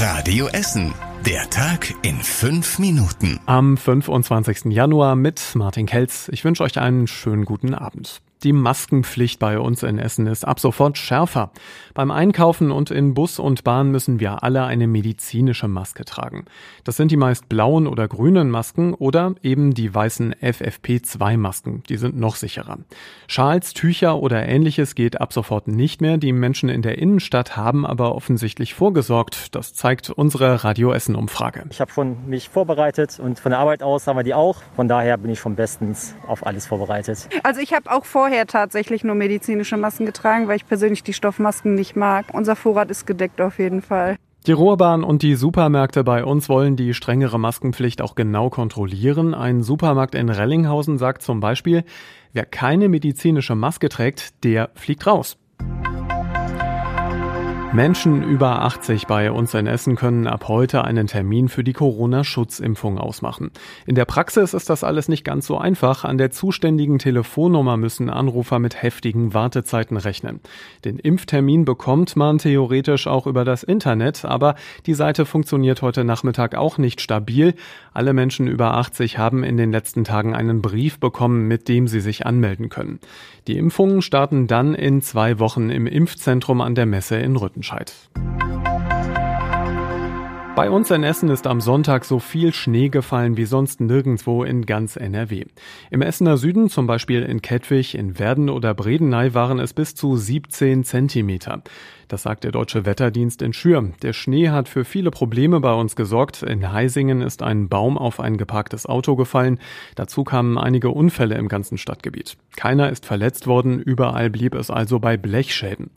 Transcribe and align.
Radio 0.00 0.46
Essen. 0.48 1.09
Der 1.26 1.50
Tag 1.50 1.94
in 2.00 2.16
fünf 2.16 2.78
Minuten. 2.78 3.38
Am 3.44 3.76
25. 3.76 4.72
Januar 4.72 5.16
mit 5.16 5.54
Martin 5.54 5.84
Kelz. 5.84 6.30
Ich 6.32 6.44
wünsche 6.44 6.62
euch 6.62 6.78
einen 6.78 7.06
schönen 7.06 7.44
guten 7.44 7.74
Abend. 7.74 8.22
Die 8.42 8.54
Maskenpflicht 8.54 9.38
bei 9.38 9.58
uns 9.58 9.82
in 9.82 9.98
Essen 9.98 10.26
ist 10.26 10.46
ab 10.46 10.60
sofort 10.60 10.96
schärfer. 10.96 11.50
Beim 11.92 12.10
Einkaufen 12.10 12.70
und 12.70 12.90
in 12.90 13.12
Bus 13.12 13.38
und 13.38 13.64
Bahn 13.64 13.90
müssen 13.90 14.18
wir 14.18 14.42
alle 14.42 14.64
eine 14.64 14.86
medizinische 14.86 15.68
Maske 15.68 16.06
tragen. 16.06 16.46
Das 16.84 16.96
sind 16.96 17.10
die 17.10 17.18
meist 17.18 17.50
blauen 17.50 17.86
oder 17.86 18.08
grünen 18.08 18.48
Masken 18.48 18.94
oder 18.94 19.34
eben 19.42 19.74
die 19.74 19.94
weißen 19.94 20.34
FFP2-Masken. 20.36 21.82
Die 21.90 21.98
sind 21.98 22.18
noch 22.18 22.36
sicherer. 22.36 22.78
Schals, 23.26 23.74
Tücher 23.74 24.16
oder 24.16 24.46
ähnliches 24.46 24.94
geht 24.94 25.20
ab 25.20 25.34
sofort 25.34 25.68
nicht 25.68 26.00
mehr. 26.00 26.16
Die 26.16 26.32
Menschen 26.32 26.70
in 26.70 26.80
der 26.80 26.96
Innenstadt 26.96 27.58
haben 27.58 27.84
aber 27.84 28.14
offensichtlich 28.14 28.72
vorgesorgt. 28.72 29.54
Das 29.54 29.74
zeigt 29.74 30.08
unsere 30.08 30.64
Radio 30.64 30.92
Essen-Umfrage. 31.10 31.64
Ich 31.70 31.80
habe 31.80 31.90
schon 31.90 32.28
mich 32.28 32.48
vorbereitet 32.48 33.18
und 33.18 33.40
von 33.40 33.50
der 33.50 33.58
Arbeit 33.58 33.82
aus 33.82 34.06
haben 34.06 34.16
wir 34.16 34.22
die 34.22 34.34
auch. 34.34 34.62
Von 34.76 34.88
daher 34.88 35.18
bin 35.18 35.30
ich 35.30 35.40
schon 35.40 35.56
bestens 35.56 36.14
auf 36.26 36.46
alles 36.46 36.66
vorbereitet. 36.66 37.28
Also 37.42 37.60
ich 37.60 37.72
habe 37.72 37.90
auch 37.90 38.04
vor 38.04 38.20
vorher 38.20 38.46
tatsächlich 38.46 39.02
nur 39.02 39.14
medizinische 39.14 39.78
Masken 39.78 40.04
getragen, 40.04 40.46
weil 40.46 40.56
ich 40.56 40.66
persönlich 40.66 41.02
die 41.02 41.14
Stoffmasken 41.14 41.74
nicht 41.74 41.96
mag. 41.96 42.26
Unser 42.34 42.54
Vorrat 42.54 42.90
ist 42.90 43.06
gedeckt 43.06 43.40
auf 43.40 43.58
jeden 43.58 43.80
Fall. 43.80 44.16
Die 44.46 44.52
Ruhrbahn 44.52 45.02
und 45.04 45.22
die 45.22 45.36
Supermärkte 45.36 46.04
bei 46.04 46.22
uns 46.22 46.50
wollen 46.50 46.76
die 46.76 46.92
strengere 46.92 47.40
Maskenpflicht 47.40 48.02
auch 48.02 48.14
genau 48.14 48.50
kontrollieren. 48.50 49.32
Ein 49.32 49.62
Supermarkt 49.62 50.14
in 50.14 50.28
Rellinghausen 50.28 50.98
sagt 50.98 51.22
zum 51.22 51.40
Beispiel, 51.40 51.82
wer 52.34 52.44
keine 52.44 52.90
medizinische 52.90 53.54
Maske 53.54 53.88
trägt, 53.88 54.44
der 54.44 54.68
fliegt 54.74 55.06
raus. 55.06 55.38
Menschen 57.72 58.24
über 58.24 58.62
80 58.62 59.06
bei 59.06 59.30
uns 59.30 59.54
in 59.54 59.68
Essen 59.68 59.94
können 59.94 60.26
ab 60.26 60.48
heute 60.48 60.82
einen 60.82 61.06
Termin 61.06 61.48
für 61.48 61.62
die 61.62 61.72
Corona-Schutzimpfung 61.72 62.98
ausmachen. 62.98 63.52
In 63.86 63.94
der 63.94 64.06
Praxis 64.06 64.54
ist 64.54 64.68
das 64.68 64.82
alles 64.82 65.08
nicht 65.08 65.22
ganz 65.22 65.46
so 65.46 65.56
einfach. 65.56 66.04
An 66.04 66.18
der 66.18 66.32
zuständigen 66.32 66.98
Telefonnummer 66.98 67.76
müssen 67.76 68.10
Anrufer 68.10 68.58
mit 68.58 68.82
heftigen 68.82 69.34
Wartezeiten 69.34 69.96
rechnen. 69.96 70.40
Den 70.84 70.98
Impftermin 70.98 71.64
bekommt 71.64 72.16
man 72.16 72.38
theoretisch 72.38 73.06
auch 73.06 73.28
über 73.28 73.44
das 73.44 73.62
Internet, 73.62 74.24
aber 74.24 74.56
die 74.86 74.94
Seite 74.94 75.24
funktioniert 75.24 75.80
heute 75.80 76.02
Nachmittag 76.02 76.56
auch 76.56 76.76
nicht 76.76 77.00
stabil. 77.00 77.54
Alle 77.94 78.14
Menschen 78.14 78.48
über 78.48 78.74
80 78.78 79.16
haben 79.16 79.44
in 79.44 79.56
den 79.56 79.70
letzten 79.70 80.02
Tagen 80.02 80.34
einen 80.34 80.60
Brief 80.60 80.98
bekommen, 80.98 81.46
mit 81.46 81.68
dem 81.68 81.86
sie 81.86 82.00
sich 82.00 82.26
anmelden 82.26 82.68
können. 82.68 82.98
Die 83.46 83.56
Impfungen 83.56 84.02
starten 84.02 84.48
dann 84.48 84.74
in 84.74 85.02
zwei 85.02 85.38
Wochen 85.38 85.70
im 85.70 85.86
Impfzentrum 85.86 86.60
an 86.60 86.74
der 86.74 86.86
Messe 86.86 87.16
in 87.16 87.36
Rütten. 87.36 87.59
Wattenscheid. 87.60 87.92
Bei 90.56 90.68
uns 90.68 90.90
in 90.90 91.04
Essen 91.04 91.30
ist 91.30 91.46
am 91.46 91.60
Sonntag 91.60 92.04
so 92.04 92.18
viel 92.18 92.52
Schnee 92.52 92.88
gefallen 92.88 93.36
wie 93.36 93.44
sonst 93.44 93.80
nirgendwo 93.80 94.44
in 94.44 94.66
ganz 94.66 94.96
NRW. 94.96 95.46
Im 95.90 96.02
Essener 96.02 96.36
Süden, 96.36 96.68
zum 96.68 96.86
Beispiel 96.86 97.22
in 97.22 97.40
Kettwig, 97.40 97.94
in 97.94 98.18
Werden 98.18 98.50
oder 98.50 98.74
Bredeney, 98.74 99.32
waren 99.32 99.58
es 99.58 99.72
bis 99.72 99.94
zu 99.94 100.16
17 100.16 100.84
Zentimeter. 100.84 101.62
Das 102.10 102.24
sagt 102.24 102.42
der 102.42 102.50
Deutsche 102.50 102.86
Wetterdienst 102.86 103.40
in 103.40 103.52
Schür. 103.52 103.92
Der 104.02 104.12
Schnee 104.12 104.48
hat 104.48 104.68
für 104.68 104.84
viele 104.84 105.12
Probleme 105.12 105.60
bei 105.60 105.72
uns 105.72 105.94
gesorgt. 105.94 106.42
In 106.42 106.72
Heisingen 106.72 107.22
ist 107.22 107.40
ein 107.40 107.68
Baum 107.68 107.96
auf 107.96 108.18
ein 108.18 108.36
geparktes 108.36 108.84
Auto 108.84 109.14
gefallen. 109.14 109.60
Dazu 109.94 110.24
kamen 110.24 110.58
einige 110.58 110.90
Unfälle 110.90 111.36
im 111.36 111.46
ganzen 111.46 111.78
Stadtgebiet. 111.78 112.36
Keiner 112.56 112.90
ist 112.90 113.06
verletzt 113.06 113.46
worden, 113.46 113.78
überall 113.78 114.28
blieb 114.28 114.56
es 114.56 114.70
also 114.70 114.98
bei 114.98 115.16
Blechschäden. 115.16 115.90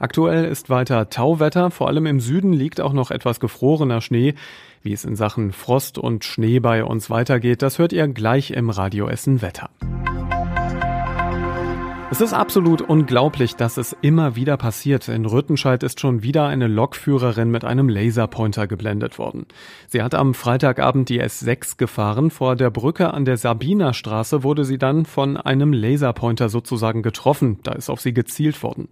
Aktuell 0.00 0.44
ist 0.44 0.70
weiter 0.70 1.08
Tauwetter, 1.08 1.70
vor 1.70 1.86
allem 1.86 2.06
im 2.06 2.18
Süden 2.18 2.52
liegt 2.52 2.80
auch 2.80 2.92
noch 2.92 3.12
etwas 3.12 3.38
gefrorener 3.38 4.00
Schnee. 4.00 4.34
Wie 4.82 4.92
es 4.92 5.04
in 5.04 5.14
Sachen 5.14 5.52
Frost 5.52 5.98
und 5.98 6.24
Schnee 6.24 6.58
bei 6.58 6.82
uns 6.82 7.10
weitergeht, 7.10 7.62
das 7.62 7.78
hört 7.78 7.92
ihr 7.92 8.08
gleich 8.08 8.50
im 8.50 8.70
Radio 8.70 9.06
Essen 9.06 9.40
Wetter. 9.40 9.70
Es 12.12 12.20
ist 12.20 12.32
absolut 12.32 12.82
unglaublich, 12.82 13.54
dass 13.54 13.76
es 13.76 13.96
immer 14.02 14.34
wieder 14.34 14.56
passiert. 14.56 15.06
In 15.06 15.26
Rüttenscheid 15.26 15.84
ist 15.84 16.00
schon 16.00 16.24
wieder 16.24 16.46
eine 16.46 16.66
Lokführerin 16.66 17.52
mit 17.52 17.64
einem 17.64 17.88
Laserpointer 17.88 18.66
geblendet 18.66 19.16
worden. 19.16 19.46
Sie 19.86 20.02
hat 20.02 20.16
am 20.16 20.34
Freitagabend 20.34 21.08
die 21.08 21.22
S6 21.22 21.76
gefahren. 21.78 22.32
Vor 22.32 22.56
der 22.56 22.70
Brücke 22.70 23.14
an 23.14 23.26
der 23.26 23.36
Sabinerstraße 23.36 24.42
wurde 24.42 24.64
sie 24.64 24.76
dann 24.76 25.04
von 25.04 25.36
einem 25.36 25.72
Laserpointer 25.72 26.48
sozusagen 26.48 27.02
getroffen. 27.02 27.60
Da 27.62 27.72
ist 27.72 27.88
auf 27.88 28.00
sie 28.00 28.12
gezielt 28.12 28.60
worden. 28.64 28.88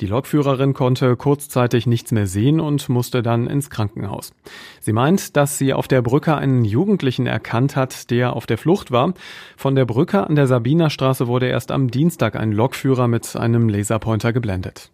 Die 0.00 0.06
Lokführerin 0.06 0.72
konnte 0.72 1.16
kurzzeitig 1.16 1.88
nichts 1.88 2.12
mehr 2.12 2.28
sehen 2.28 2.60
und 2.60 2.88
musste 2.88 3.20
dann 3.20 3.48
ins 3.48 3.70
Krankenhaus. 3.70 4.32
Sie 4.78 4.92
meint, 4.92 5.36
dass 5.36 5.58
sie 5.58 5.74
auf 5.74 5.88
der 5.88 6.02
Brücke 6.02 6.36
einen 6.36 6.64
Jugendlichen 6.64 7.26
erkannt 7.26 7.74
hat, 7.74 8.12
der 8.12 8.36
auf 8.36 8.46
der 8.46 8.58
Flucht 8.58 8.92
war. 8.92 9.12
Von 9.56 9.74
der 9.74 9.86
Brücke 9.86 10.24
an 10.24 10.36
der 10.36 10.46
Sabinerstraße 10.46 11.26
wurde 11.26 11.48
erst 11.48 11.72
am 11.72 11.90
Dienstag 11.90 12.36
ein 12.36 12.59
Lokführer 12.60 13.08
mit 13.08 13.36
einem 13.36 13.70
Laserpointer 13.70 14.34
geblendet. 14.34 14.90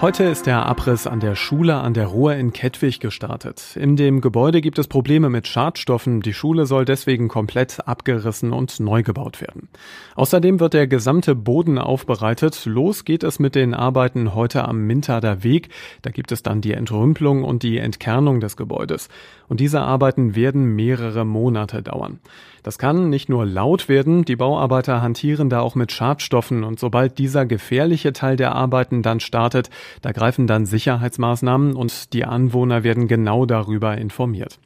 Heute 0.00 0.22
ist 0.22 0.46
der 0.46 0.64
Abriss 0.64 1.08
an 1.08 1.18
der 1.18 1.34
Schule 1.34 1.74
an 1.74 1.92
der 1.92 2.06
Ruhr 2.06 2.36
in 2.36 2.52
Kettwig 2.52 3.00
gestartet. 3.00 3.74
In 3.74 3.96
dem 3.96 4.20
Gebäude 4.20 4.60
gibt 4.60 4.78
es 4.78 4.86
Probleme 4.86 5.28
mit 5.28 5.48
Schadstoffen. 5.48 6.20
Die 6.20 6.34
Schule 6.34 6.66
soll 6.66 6.84
deswegen 6.84 7.26
komplett 7.26 7.80
abgerissen 7.84 8.52
und 8.52 8.78
neu 8.78 9.02
gebaut 9.02 9.40
werden. 9.40 9.68
Außerdem 10.14 10.60
wird 10.60 10.74
der 10.74 10.86
gesamte 10.86 11.34
Boden 11.34 11.78
aufbereitet. 11.78 12.64
Los 12.64 13.04
geht 13.04 13.24
es 13.24 13.40
mit 13.40 13.56
den 13.56 13.74
Arbeiten 13.74 14.36
heute 14.36 14.68
am 14.68 14.86
Mintader 14.86 15.42
Weg. 15.42 15.70
Da 16.02 16.10
gibt 16.10 16.30
es 16.30 16.44
dann 16.44 16.60
die 16.60 16.74
Entrümpelung 16.74 17.42
und 17.42 17.64
die 17.64 17.78
Entkernung 17.78 18.38
des 18.38 18.56
Gebäudes. 18.56 19.08
Und 19.48 19.58
diese 19.58 19.80
Arbeiten 19.80 20.36
werden 20.36 20.76
mehrere 20.76 21.24
Monate 21.24 21.82
dauern. 21.82 22.20
Das 22.62 22.78
kann 22.78 23.08
nicht 23.08 23.28
nur 23.28 23.46
laut 23.46 23.88
werden, 23.88 24.26
die 24.26 24.36
Bauarbeiter 24.36 25.00
hantieren 25.00 25.48
da 25.48 25.60
auch 25.60 25.74
mit 25.74 25.90
Schadstoffen 25.90 26.64
und 26.64 26.78
sobald 26.78 27.16
dieser 27.16 27.46
gefährliche 27.46 28.12
Teil 28.12 28.36
der 28.36 28.54
Arbeiten 28.54 29.02
dann 29.02 29.20
startet, 29.20 29.70
da 30.02 30.12
greifen 30.12 30.46
dann 30.46 30.66
Sicherheitsmaßnahmen 30.66 31.74
und 31.74 32.12
die 32.12 32.24
Anwohner 32.24 32.84
werden 32.84 33.08
genau 33.08 33.46
darüber 33.46 33.96
informiert. 33.98 34.58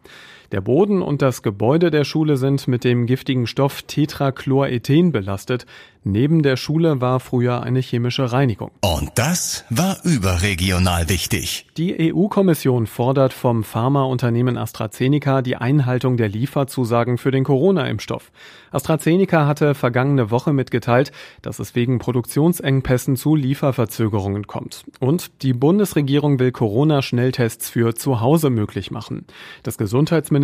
Der 0.53 0.61
Boden 0.61 1.01
und 1.01 1.23
das 1.23 1.43
Gebäude 1.43 1.91
der 1.91 2.05
Schule 2.05 2.37
sind 2.37 2.69
mit 2.69 2.85
dem 2.85 3.07
giftigen 3.07 3.47
Stoff 3.47 3.83
Tetrachlorethen 3.85 5.11
belastet. 5.11 5.65
Neben 6.05 6.43
der 6.43 6.57
Schule 6.57 7.01
war 7.01 7.21
früher 7.21 7.63
eine 7.63 7.79
chemische 7.79 8.33
Reinigung. 8.33 8.73
Und 8.81 9.13
das 9.15 9.65
war 9.71 9.99
überregional 10.03 11.09
wichtig. 11.09 11.67
Die 11.77 12.13
EU-Kommission 12.13 12.89
fordert 12.89 13.33
vom 13.33 13.63
Pharmaunternehmen 13.63 14.59
AstraZeneca 14.59 15.43
die 15.43 15.57
Einhaltung 15.57 16.17
der 16.17 16.29
Lieferzusagen 16.29 17.19
für 17.19 17.31
den 17.31 17.45
Corona-Impfstoff. 17.45 18.33
AstraZeneca 18.73 19.47
hatte 19.47 19.75
vergangene 19.75 20.33
Woche 20.33 20.53
mitgeteilt, 20.53 21.13
dass 21.41 21.61
es 21.61 21.77
wegen 21.77 22.01
Produktionsengpässen 22.01 23.17
zu 23.17 23.37
Lieferverzögerungen 23.37 24.49
kommt. 24.49 24.85
Und 24.99 25.31
die 25.43 25.53
Bundesregierung 25.53 26.41
will 26.41 26.51
Corona-Schnelltests 26.51 27.71
für 27.71 27.95
zu 27.95 28.21
Hause 28.21 28.51
möglich 28.51 28.91
machen. 28.91 29.25
Das 29.63 29.79
Gesundheitsministerium 29.79 30.42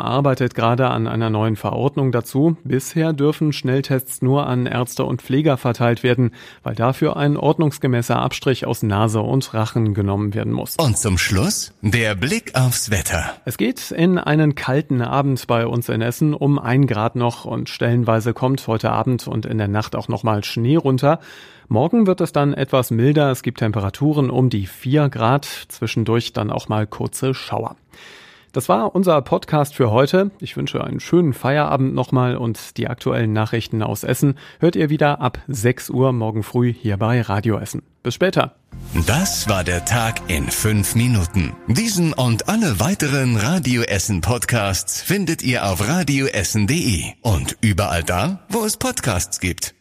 arbeitet 0.00 0.54
gerade 0.54 0.88
an 0.88 1.06
einer 1.06 1.30
neuen 1.30 1.56
Verordnung 1.56 2.12
dazu. 2.12 2.56
Bisher 2.64 3.12
dürfen 3.12 3.52
Schnelltests 3.52 4.22
nur 4.22 4.46
an 4.46 4.66
Ärzte 4.66 4.92
Ärzte 4.92 5.04
und 5.04 5.22
Pfleger 5.22 5.56
verteilt 5.56 6.02
werden, 6.02 6.32
weil 6.62 6.74
dafür 6.74 7.16
ein 7.16 7.36
ordnungsgemäßer 7.36 8.16
Abstrich 8.16 8.66
aus 8.66 8.82
Nase 8.82 9.20
und 9.20 9.54
Rachen 9.54 9.94
genommen 9.94 10.34
werden 10.34 10.52
muss. 10.52 10.76
Und 10.76 10.98
zum 10.98 11.16
Schluss 11.18 11.72
der 11.80 12.14
Blick 12.14 12.54
aufs 12.54 12.90
Wetter. 12.90 13.34
Es 13.44 13.56
geht 13.56 13.90
in 13.90 14.18
einen 14.18 14.54
kalten 14.54 15.00
Abend 15.00 15.46
bei 15.46 15.66
uns 15.66 15.88
in 15.88 16.02
Essen 16.02 16.34
um 16.34 16.58
ein 16.58 16.86
Grad 16.86 17.16
noch 17.16 17.44
und 17.44 17.68
stellenweise 17.68 18.34
kommt 18.34 18.66
heute 18.66 18.90
Abend 18.90 19.26
und 19.26 19.46
in 19.46 19.58
der 19.58 19.68
Nacht 19.68 19.96
auch 19.96 20.08
nochmal 20.08 20.44
Schnee 20.44 20.76
runter. 20.76 21.18
Morgen 21.68 22.06
wird 22.06 22.20
es 22.20 22.32
dann 22.32 22.52
etwas 22.52 22.90
milder. 22.90 23.30
Es 23.30 23.42
gibt 23.42 23.60
Temperaturen 23.60 24.30
um 24.30 24.50
die 24.50 24.66
vier 24.66 25.08
Grad, 25.08 25.46
zwischendurch 25.68 26.32
dann 26.32 26.50
auch 26.50 26.68
mal 26.68 26.86
kurze 26.86 27.32
Schauer. 27.32 27.76
Das 28.52 28.68
war 28.68 28.94
unser 28.94 29.22
Podcast 29.22 29.74
für 29.74 29.90
heute. 29.90 30.30
Ich 30.38 30.58
wünsche 30.58 30.84
einen 30.84 31.00
schönen 31.00 31.32
Feierabend 31.32 31.94
nochmal 31.94 32.36
und 32.36 32.76
die 32.76 32.86
aktuellen 32.86 33.32
Nachrichten 33.32 33.82
aus 33.82 34.04
Essen 34.04 34.38
hört 34.60 34.76
ihr 34.76 34.90
wieder 34.90 35.22
ab 35.22 35.38
6 35.48 35.88
Uhr 35.88 36.12
morgen 36.12 36.42
früh 36.42 36.72
hier 36.72 36.98
bei 36.98 37.22
Radio 37.22 37.58
Essen. 37.58 37.82
Bis 38.02 38.14
später. 38.14 38.56
Das 39.06 39.48
war 39.48 39.64
der 39.64 39.86
Tag 39.86 40.20
in 40.28 40.50
fünf 40.50 40.94
Minuten. 40.94 41.54
Diesen 41.66 42.12
und 42.12 42.48
alle 42.48 42.78
weiteren 42.78 43.36
Radio 43.36 43.82
Essen 43.82 44.20
Podcasts 44.20 45.00
findet 45.00 45.42
ihr 45.42 45.64
auf 45.66 45.88
radioessen.de 45.88 47.04
und 47.22 47.56
überall 47.62 48.02
da, 48.02 48.40
wo 48.50 48.64
es 48.64 48.76
Podcasts 48.76 49.40
gibt. 49.40 49.74